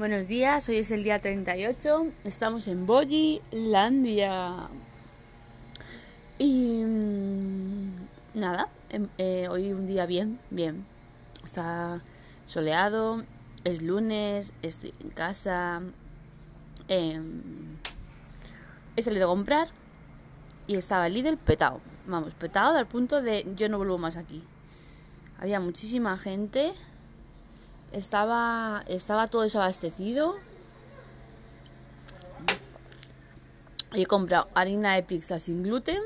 Buenos 0.00 0.26
días, 0.26 0.66
hoy 0.70 0.76
es 0.76 0.90
el 0.92 1.04
día 1.04 1.18
38, 1.18 2.06
estamos 2.24 2.66
en 2.68 2.86
Landia 3.52 4.70
Y 6.38 6.82
mm, 6.82 8.08
nada, 8.32 8.68
em, 8.88 9.08
eh, 9.18 9.46
hoy 9.50 9.74
un 9.74 9.86
día 9.86 10.06
bien, 10.06 10.40
bien. 10.48 10.86
Está 11.44 12.00
soleado, 12.46 13.24
es 13.64 13.82
lunes, 13.82 14.54
estoy 14.62 14.94
en 15.00 15.10
casa. 15.10 15.82
Em, 16.88 17.42
he 18.96 19.02
salido 19.02 19.26
a 19.26 19.34
comprar 19.34 19.68
y 20.66 20.76
estaba 20.76 21.08
el 21.08 21.12
Lidl 21.12 21.36
petado. 21.36 21.82
Vamos, 22.06 22.32
petado 22.32 22.78
al 22.78 22.86
punto 22.86 23.20
de 23.20 23.46
yo 23.54 23.68
no 23.68 23.76
vuelvo 23.76 23.98
más 23.98 24.16
aquí. 24.16 24.42
Había 25.38 25.60
muchísima 25.60 26.16
gente 26.16 26.72
estaba, 27.92 28.84
estaba 28.86 29.28
todo 29.28 29.42
desabastecido. 29.42 30.36
He 33.92 34.06
comprado 34.06 34.48
harina 34.54 34.94
de 34.94 35.02
pizza 35.02 35.38
sin 35.38 35.62
gluten. 35.62 36.00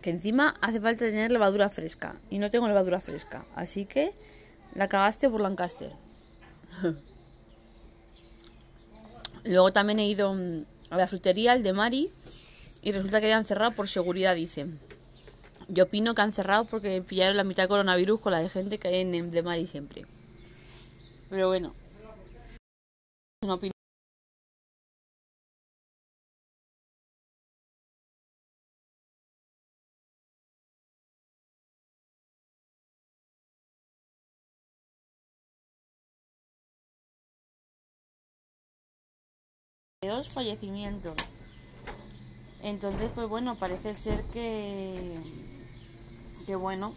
Que 0.00 0.10
encima 0.10 0.54
hace 0.60 0.80
falta 0.80 1.04
tener 1.04 1.32
levadura 1.32 1.68
fresca. 1.68 2.16
Y 2.30 2.38
no 2.38 2.50
tengo 2.50 2.68
levadura 2.68 3.00
fresca. 3.00 3.44
Así 3.56 3.86
que 3.86 4.14
la 4.74 4.88
cagaste 4.88 5.28
por 5.28 5.40
Lancaster. 5.40 5.92
Luego 9.44 9.72
también 9.72 9.98
he 9.98 10.06
ido 10.06 10.34
mm, 10.34 10.64
a 10.90 10.96
la 10.96 11.06
frutería, 11.06 11.54
el 11.54 11.62
de 11.62 11.72
Mari. 11.72 12.10
Y 12.82 12.92
resulta 12.92 13.18
que 13.18 13.26
habían 13.26 13.44
cerrado 13.44 13.72
por 13.72 13.88
seguridad, 13.88 14.36
dicen. 14.36 14.78
Yo 15.68 15.84
opino 15.84 16.14
que 16.14 16.22
han 16.22 16.32
cerrado 16.32 16.64
porque 16.64 17.02
pillaron 17.02 17.36
la 17.36 17.44
mitad 17.44 17.64
de 17.64 17.68
coronavirus 17.68 18.20
con 18.20 18.32
la 18.32 18.40
de 18.40 18.48
gente 18.48 18.78
que 18.78 18.88
hay 18.88 19.00
en 19.00 19.14
el 19.14 19.30
de 19.30 19.42
Mari 19.42 19.66
siempre. 19.66 20.06
Pero 21.28 21.48
bueno. 21.48 21.72
Una 23.42 23.54
opinión. 23.54 23.72
dos 40.06 40.28
fallecimientos. 40.28 41.14
Entonces, 42.62 43.10
pues 43.14 43.28
bueno, 43.28 43.54
parece 43.56 43.94
ser 43.94 44.22
que 44.32 45.18
que 46.46 46.54
bueno, 46.54 46.94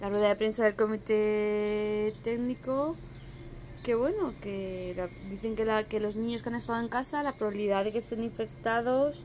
la 0.00 0.08
rueda 0.08 0.28
de 0.28 0.36
prensa 0.36 0.64
del 0.64 0.76
comité 0.76 2.14
técnico, 2.22 2.96
que 3.82 3.94
bueno, 3.94 4.32
que 4.40 4.96
dicen 5.28 5.56
que, 5.56 6.00
los 6.00 6.16
niños 6.16 6.42
que 6.42 6.48
han 6.48 6.54
estado 6.54 6.80
en 6.80 6.88
casa, 6.88 7.22
la 7.22 7.32
probabilidad 7.32 7.84
de 7.84 7.92
que 7.92 7.98
estén 7.98 8.22
infectados 8.22 9.24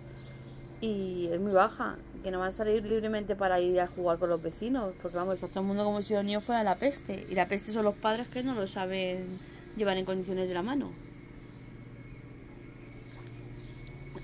y 0.82 1.28
es 1.32 1.40
muy 1.40 1.52
baja, 1.52 1.98
que 2.24 2.32
no 2.32 2.40
van 2.40 2.50
a 2.50 2.52
salir 2.52 2.84
libremente 2.84 3.36
para 3.36 3.60
ir 3.60 3.80
a 3.80 3.88
jugar 3.88 4.18
con 4.18 4.30
los 4.30 4.42
vecinos, 4.42 4.94
porque 5.02 5.18
vamos, 5.18 5.36
está 5.36 5.48
todo 5.48 5.62
el 5.62 5.68
mundo 5.68 5.84
como 5.84 6.02
si 6.02 6.14
los 6.14 6.24
niños 6.24 6.44
fueran 6.44 6.66
la 6.66 6.76
peste, 6.76 7.26
y 7.30 7.36
la 7.36 7.48
peste 7.48 7.72
son 7.72 7.86
los 7.86 7.96
padres 7.96 8.28
que 8.28 8.44
no 8.44 8.56
lo 8.56 8.68
saben 8.68 9.26
llevar 9.78 9.98
en 9.98 10.06
condiciones 10.06 10.48
de 10.48 10.54
la 10.54 10.64
mano. 10.64 10.90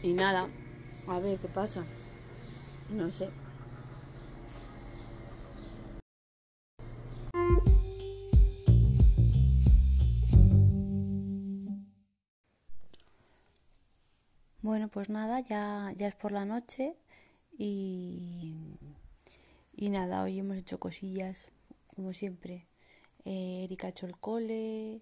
Y 0.02 0.14
nada, 0.14 0.48
a 1.08 1.20
ver 1.20 1.38
qué 1.38 1.48
pasa, 1.48 1.84
no 2.90 3.12
sé. 3.12 3.30
Bueno, 14.76 14.90
pues 14.90 15.10
nada, 15.10 15.40
ya, 15.40 15.94
ya 15.96 16.10
es 16.10 16.16
por 16.16 16.34
la 16.34 16.44
noche 16.44 16.98
y, 17.58 18.76
y 19.74 19.90
nada, 19.90 20.22
hoy 20.22 20.40
hemos 20.40 20.58
hecho 20.58 20.82
cosillas, 20.82 21.48
como 21.96 22.12
siempre. 22.12 22.68
Eh, 23.24 23.64
Erika 23.64 23.88
ha 23.88 23.92
hecho 23.92 24.06
el 24.06 24.18
cole 24.18 25.00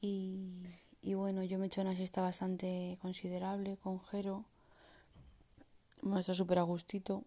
y, 0.00 0.62
y 1.02 1.12
bueno, 1.12 1.44
yo 1.44 1.58
me 1.58 1.66
he 1.66 1.68
hecho 1.68 1.82
una 1.82 1.94
siesta 1.94 2.22
bastante 2.22 2.96
considerable 3.02 3.76
con 3.76 4.00
Jero. 4.00 4.46
Hemos 6.02 6.20
estado 6.20 6.36
súper 6.36 6.58
a 6.58 6.62
gustito. 6.62 7.24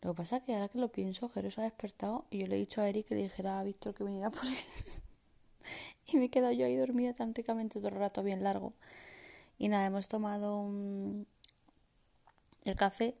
Lo 0.00 0.12
que 0.12 0.16
pasa 0.16 0.36
es 0.36 0.42
que 0.44 0.54
ahora 0.54 0.68
que 0.68 0.78
lo 0.78 0.92
pienso, 0.92 1.28
Jero 1.28 1.50
se 1.50 1.60
ha 1.60 1.64
despertado 1.64 2.24
y 2.30 2.38
yo 2.38 2.46
le 2.46 2.54
he 2.54 2.60
dicho 2.60 2.80
a 2.80 2.88
Eric 2.88 3.08
que 3.08 3.16
le 3.16 3.24
dijera 3.24 3.58
a 3.58 3.64
Víctor 3.64 3.96
que 3.96 4.04
viniera 4.04 4.30
por 4.30 4.44
él. 4.44 4.54
y 6.06 6.18
me 6.18 6.26
he 6.26 6.30
quedado 6.30 6.52
yo 6.52 6.66
ahí 6.66 6.76
dormida 6.76 7.14
tan 7.14 7.34
ricamente 7.34 7.80
todo 7.80 7.88
el 7.88 7.96
rato 7.96 8.22
bien 8.22 8.44
largo. 8.44 8.74
Y 9.62 9.68
nada, 9.68 9.86
hemos 9.86 10.08
tomado 10.08 10.68
el 12.64 12.74
café, 12.74 13.14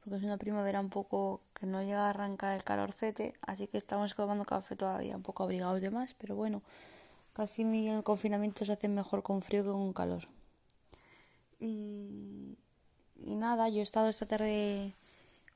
porque 0.00 0.18
es 0.18 0.22
una 0.22 0.36
primavera 0.36 0.78
un 0.80 0.90
poco 0.90 1.40
que 1.54 1.64
no 1.64 1.82
llega 1.82 2.08
a 2.08 2.10
arrancar 2.10 2.52
el 2.52 2.62
calorcete, 2.62 3.32
así 3.40 3.68
que 3.68 3.78
estamos 3.78 4.14
tomando 4.14 4.44
café 4.44 4.76
todavía, 4.76 5.16
un 5.16 5.22
poco 5.22 5.44
abrigados 5.44 5.80
de 5.80 5.90
más, 5.90 6.12
pero 6.12 6.36
bueno, 6.36 6.60
casi 7.32 7.62
el 7.88 8.02
confinamiento 8.02 8.66
se 8.66 8.72
hace 8.74 8.86
mejor 8.88 9.22
con 9.22 9.40
frío 9.40 9.64
que 9.64 9.70
con 9.70 9.94
calor. 9.94 10.28
Y, 11.58 12.58
y 13.24 13.34
nada, 13.36 13.70
yo 13.70 13.78
he 13.78 13.82
estado 13.82 14.10
esta 14.10 14.26
tarde 14.26 14.92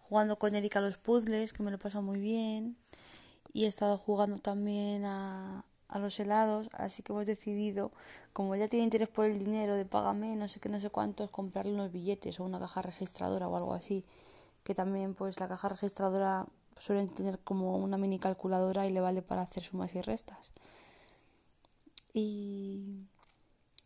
jugando 0.08 0.38
con 0.38 0.54
Erika 0.54 0.78
a 0.78 0.82
los 0.82 0.96
puzzles, 0.96 1.52
que 1.52 1.62
me 1.62 1.70
lo 1.70 1.76
he 1.76 1.78
pasado 1.78 2.00
muy 2.00 2.20
bien. 2.20 2.78
Y 3.52 3.64
he 3.64 3.66
estado 3.66 3.98
jugando 3.98 4.38
también 4.38 5.04
a, 5.04 5.66
a 5.88 5.98
los 5.98 6.18
helados, 6.18 6.68
así 6.72 7.02
que 7.02 7.12
hemos 7.12 7.26
decidido, 7.26 7.92
como 8.32 8.54
ella 8.54 8.68
tiene 8.68 8.84
interés 8.84 9.08
por 9.08 9.26
el 9.26 9.38
dinero 9.38 9.76
de 9.76 9.84
págame, 9.84 10.36
no 10.36 10.48
sé 10.48 10.60
qué, 10.60 10.68
no 10.68 10.80
sé 10.80 10.90
cuántos, 10.90 11.30
comprarle 11.30 11.72
unos 11.72 11.92
billetes 11.92 12.40
o 12.40 12.44
una 12.44 12.58
caja 12.58 12.82
registradora 12.82 13.48
o 13.48 13.56
algo 13.56 13.74
así, 13.74 14.04
que 14.64 14.74
también 14.74 15.14
pues 15.14 15.38
la 15.40 15.48
caja 15.48 15.68
registradora 15.68 16.46
suele 16.76 17.06
tener 17.08 17.38
como 17.40 17.76
una 17.78 17.96
mini 17.96 18.18
calculadora 18.18 18.86
y 18.86 18.92
le 18.92 19.00
vale 19.00 19.22
para 19.22 19.42
hacer 19.42 19.62
sumas 19.62 19.94
y 19.94 20.02
restas. 20.02 20.52
Y, 22.12 23.06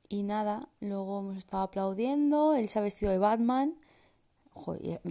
y 0.09 0.23
nada, 0.23 0.69
luego 0.81 1.21
hemos 1.21 1.37
estado 1.37 1.65
aplaudiendo, 1.65 2.55
él 2.55 2.69
se 2.69 2.79
ha 2.79 2.83
vestido 2.83 3.13
de 3.13 3.19
Batman, 3.19 3.75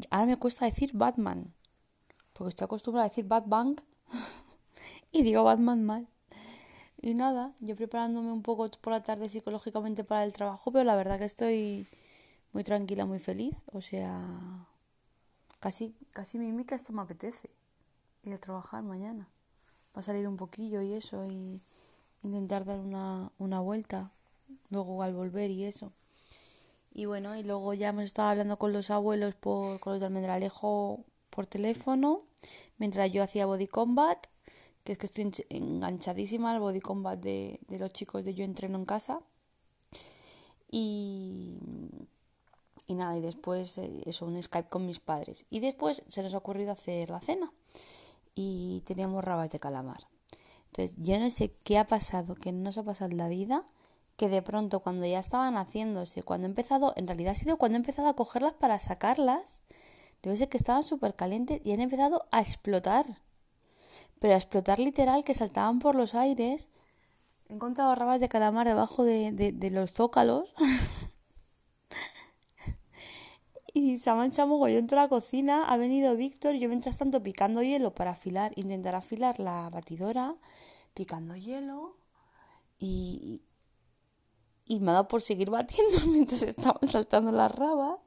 ahora 0.09 0.25
me 0.25 0.37
cuesta 0.37 0.65
decir 0.65 0.91
Batman, 0.93 1.53
porque 2.33 2.49
estoy 2.49 2.65
acostumbrada 2.65 3.05
a 3.05 3.09
decir 3.09 3.25
Batman 3.25 3.75
y 5.11 5.23
digo 5.23 5.43
Batman 5.43 5.83
mal. 5.85 6.07
Y 7.01 7.13
nada, 7.13 7.53
yo 7.61 7.75
preparándome 7.77 8.31
un 8.31 8.41
poco 8.41 8.69
por 8.81 8.91
la 8.91 9.03
tarde 9.03 9.29
psicológicamente 9.29 10.03
para 10.03 10.25
el 10.25 10.33
trabajo, 10.33 10.71
pero 10.71 10.83
la 10.83 10.95
verdad 10.95 11.17
que 11.17 11.25
estoy 11.25 11.87
muy 12.51 12.63
tranquila, 12.65 13.05
muy 13.05 13.19
feliz. 13.19 13.55
O 13.67 13.81
sea, 13.81 14.67
casi, 15.61 15.95
casi 16.11 16.37
mi 16.37 16.51
mica 16.51 16.75
esto 16.75 16.91
me 16.91 17.01
apetece 17.01 17.49
ir 18.23 18.33
a 18.33 18.37
trabajar 18.37 18.83
mañana. 18.83 19.29
Va 19.95 20.01
a 20.01 20.03
salir 20.03 20.27
un 20.27 20.35
poquillo 20.35 20.81
y 20.81 20.93
eso, 20.93 21.25
y 21.25 21.61
intentar 22.23 22.65
dar 22.65 22.79
una, 22.79 23.31
una 23.37 23.61
vuelta, 23.61 24.11
luego 24.69 25.01
al 25.01 25.13
volver 25.13 25.51
y 25.51 25.63
eso. 25.63 25.93
Y 26.91 27.05
bueno, 27.05 27.35
y 27.37 27.43
luego 27.43 27.73
ya 27.73 27.89
hemos 27.89 28.03
estado 28.03 28.29
hablando 28.29 28.57
con 28.57 28.73
los 28.73 28.89
abuelos 28.89 29.35
por, 29.35 29.79
con 29.79 29.93
los 29.93 29.99
de 30.01 30.07
Almendralejo 30.07 31.05
por 31.29 31.45
teléfono, 31.45 32.23
mientras 32.77 33.09
yo 33.11 33.23
hacía 33.23 33.45
body 33.45 33.67
combat 33.67 34.27
es 34.91 34.97
que 34.97 35.05
estoy 35.05 35.31
enganchadísima 35.49 36.51
al 36.51 36.59
body 36.59 36.79
combat 36.79 37.19
de, 37.19 37.59
los 37.69 37.91
chicos 37.91 38.23
de 38.23 38.33
Yo 38.33 38.43
Entreno 38.43 38.77
en 38.77 38.85
Casa. 38.85 39.21
Y, 40.71 41.57
y 42.85 42.95
nada, 42.95 43.17
y 43.17 43.21
después 43.21 43.77
eh, 43.77 44.01
eso, 44.05 44.25
un 44.25 44.41
Skype 44.41 44.69
con 44.69 44.85
mis 44.85 44.99
padres. 44.99 45.45
Y 45.49 45.59
después 45.59 46.03
se 46.07 46.23
nos 46.23 46.33
ha 46.33 46.37
ocurrido 46.37 46.71
hacer 46.71 47.09
la 47.09 47.19
cena. 47.19 47.51
Y 48.35 48.81
teníamos 48.85 49.23
rabas 49.23 49.49
de 49.49 49.59
calamar. 49.59 50.07
Entonces, 50.67 50.97
yo 50.97 51.19
no 51.19 51.29
sé 51.29 51.51
qué 51.63 51.77
ha 51.77 51.87
pasado, 51.87 52.35
que 52.35 52.51
no 52.51 52.71
se 52.71 52.81
ha 52.81 52.83
pasado 52.83 53.11
en 53.11 53.17
la 53.17 53.27
vida, 53.27 53.65
que 54.17 54.29
de 54.29 54.41
pronto 54.41 54.81
cuando 54.81 55.05
ya 55.05 55.19
estaban 55.19 55.55
haciéndose, 55.55 56.23
cuando 56.23 56.45
he 56.45 56.49
empezado, 56.49 56.93
en 56.95 57.07
realidad 57.07 57.31
ha 57.31 57.35
sido 57.35 57.57
cuando 57.57 57.77
he 57.77 57.79
empezado 57.79 58.07
a 58.07 58.15
cogerlas 58.15 58.53
para 58.53 58.77
sacarlas, 58.77 59.63
debe 60.21 60.35
ser 60.37 60.49
que 60.49 60.57
estaban 60.57 60.83
súper 60.83 61.15
calientes 61.15 61.61
y 61.63 61.71
han 61.71 61.79
empezado 61.79 62.27
a 62.31 62.41
explotar 62.41 63.21
pero 64.19 64.33
a 64.33 64.37
explotar 64.37 64.79
literal 64.79 65.23
que 65.23 65.33
saltaban 65.33 65.79
por 65.79 65.95
los 65.95 66.15
aires. 66.15 66.69
He 67.47 67.53
encontrado 67.53 67.95
rabas 67.95 68.19
de 68.19 68.29
calamar 68.29 68.67
debajo 68.67 69.03
de, 69.03 69.31
de, 69.31 69.71
los 69.71 69.91
zócalos. 69.91 70.53
y 73.73 73.97
se 73.97 74.09
ha 74.09 74.15
manchado 74.15 74.67
Yo 74.67 74.77
entro 74.77 74.99
a 74.99 75.03
la 75.03 75.09
cocina, 75.09 75.65
ha 75.65 75.77
venido 75.77 76.15
Víctor 76.15 76.55
y 76.55 76.59
yo 76.59 76.69
mientras 76.69 76.97
tanto 76.97 77.23
picando 77.23 77.63
hielo 77.63 77.95
para 77.95 78.11
afilar, 78.11 78.51
intentar 78.55 78.95
afilar 78.95 79.39
la 79.39 79.69
batidora, 79.69 80.35
picando 80.93 81.35
hielo 81.35 81.97
y, 82.77 83.41
y 84.65 84.79
me 84.79 84.91
ha 84.91 84.93
dado 84.93 85.07
por 85.07 85.21
seguir 85.21 85.49
batiendo 85.49 85.97
mientras 86.11 86.43
estaban 86.43 86.87
saltando 86.87 87.31
las 87.31 87.53
rabas. 87.53 87.99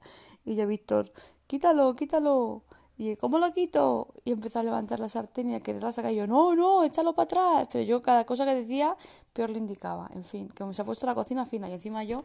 Y 0.45 0.57
yo, 0.57 0.67
Víctor, 0.67 1.13
quítalo, 1.47 1.95
quítalo. 1.95 2.65
Y 3.03 3.17
¿cómo 3.17 3.39
lo 3.41 3.53
quito? 3.53 4.15
Y 4.25 4.31
empezó 4.31 4.61
a 4.61 4.63
levantar 4.63 5.01
la 5.01 5.09
sartén 5.09 5.51
y 5.51 5.57
a 5.57 5.61
quererla 5.61 5.91
sacar. 5.91 6.13
Y 6.13 6.17
yo, 6.17 6.29
no, 6.29 6.55
no, 6.55 6.85
échalo 6.85 7.17
para 7.17 7.25
atrás. 7.25 7.69
Pero 7.73 7.83
yo 7.83 8.01
cada 8.01 8.25
cosa 8.25 8.45
que 8.45 8.55
decía, 8.55 8.97
peor 9.33 9.51
le 9.51 9.59
indicaba. 9.59 10.09
En 10.15 10.23
fin, 10.23 10.49
que 10.49 10.73
se 10.73 10.83
ha 10.83 10.85
puesto 10.85 11.05
la 11.07 11.15
cocina 11.17 11.45
fina. 11.45 11.69
Y 11.69 11.73
encima 11.73 12.05
yo 12.05 12.23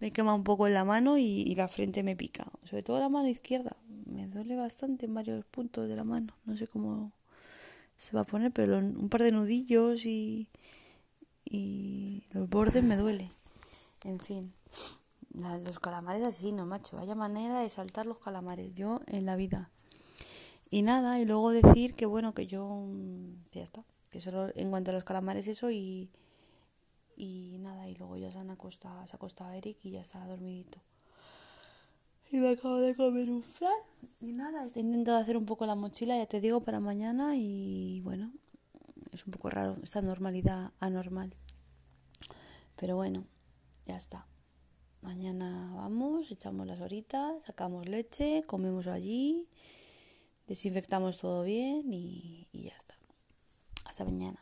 me 0.00 0.12
quema 0.12 0.34
un 0.34 0.42
poco 0.42 0.66
en 0.66 0.72
la 0.72 0.82
mano 0.82 1.18
y, 1.18 1.54
la 1.54 1.68
frente 1.68 2.02
me 2.02 2.16
pica. 2.16 2.46
Sobre 2.64 2.82
todo 2.82 2.98
la 3.00 3.10
mano 3.10 3.28
izquierda. 3.28 3.76
Me 4.06 4.26
duele 4.26 4.56
bastante 4.56 5.04
en 5.04 5.12
varios 5.12 5.44
puntos 5.44 5.88
de 5.88 5.94
la 5.94 6.04
mano. 6.04 6.32
No 6.46 6.56
sé 6.56 6.68
cómo 6.68 7.12
se 7.98 8.16
va 8.16 8.22
a 8.22 8.24
poner, 8.24 8.50
pero 8.50 8.78
un 8.78 9.10
par 9.10 9.24
de 9.24 9.32
nudillos 9.32 10.06
y, 10.06 10.48
y 11.44 12.24
los 12.30 12.48
bordes 12.48 12.82
me 12.82 12.96
duele. 12.96 13.30
En 14.04 14.20
fin, 14.20 14.54
los 15.34 15.78
calamares 15.80 16.24
así, 16.24 16.50
no, 16.52 16.64
macho. 16.64 16.96
Vaya 16.96 17.14
manera 17.14 17.60
de 17.60 17.68
saltar 17.68 18.06
los 18.06 18.18
calamares. 18.20 18.74
Yo 18.74 19.02
en 19.06 19.26
la 19.26 19.36
vida. 19.36 19.70
Y 20.70 20.82
nada, 20.82 21.20
y 21.20 21.24
luego 21.24 21.50
decir 21.50 21.94
que 21.94 22.06
bueno, 22.06 22.34
que 22.34 22.46
yo. 22.46 22.66
Mm, 22.66 23.44
ya 23.52 23.62
está. 23.62 23.84
Que 24.10 24.20
solo 24.20 24.48
en 24.54 24.70
cuanto 24.70 24.90
a 24.90 24.94
los 24.94 25.04
calamares, 25.04 25.48
eso 25.48 25.70
y 25.70 26.10
y 27.16 27.58
nada, 27.60 27.88
y 27.88 27.94
luego 27.94 28.16
ya 28.16 28.32
se 28.32 28.38
han 28.38 28.50
acostado, 28.50 29.06
se 29.06 29.12
ha 29.12 29.16
acostado 29.16 29.52
Eric 29.52 29.78
y 29.82 29.92
ya 29.92 30.00
está 30.00 30.24
dormidito. 30.26 30.78
Y 32.30 32.38
me 32.38 32.50
acabo 32.50 32.78
de 32.78 32.94
comer 32.94 33.30
un 33.30 33.42
flan. 33.42 33.72
Y 34.20 34.32
nada, 34.32 34.64
estoy 34.64 34.82
intentando 34.82 35.20
hacer 35.20 35.36
un 35.36 35.46
poco 35.46 35.66
la 35.66 35.74
mochila, 35.74 36.16
ya 36.16 36.26
te 36.26 36.40
digo, 36.40 36.60
para 36.60 36.80
mañana. 36.80 37.36
Y 37.36 38.00
bueno, 38.00 38.32
es 39.12 39.24
un 39.26 39.32
poco 39.32 39.50
raro 39.50 39.76
esta 39.82 40.02
normalidad 40.02 40.72
anormal. 40.80 41.34
Pero 42.76 42.96
bueno, 42.96 43.24
ya 43.86 43.94
está. 43.94 44.26
Mañana 45.02 45.72
vamos, 45.76 46.30
echamos 46.30 46.66
las 46.66 46.80
horitas, 46.80 47.44
sacamos 47.44 47.88
leche, 47.88 48.42
comemos 48.46 48.86
allí, 48.86 49.46
desinfectamos 50.46 51.18
todo 51.18 51.42
bien 51.42 51.92
y, 51.92 52.48
ya 52.52 52.74
está. 52.76 52.94
Hasta 53.84 54.04
mañana. 54.04 54.40